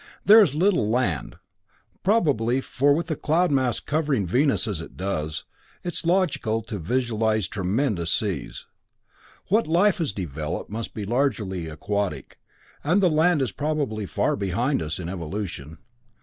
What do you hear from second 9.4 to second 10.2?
What life has